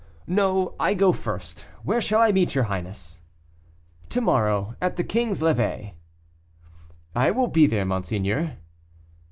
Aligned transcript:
"No, 0.25 0.73
I 0.79 0.95
go 0.95 1.11
first; 1.11 1.67
where 1.83 2.01
shall 2.01 2.21
I 2.21 2.31
meet 2.31 2.55
your 2.55 2.63
highness?" 2.63 3.19
"To 4.09 4.19
morrow; 4.19 4.75
at 4.81 4.95
the 4.95 5.03
king's 5.03 5.43
levee." 5.43 5.93
"I 7.15 7.29
will 7.29 7.45
be 7.49 7.67
there, 7.67 7.85
monseigneur." 7.85 8.57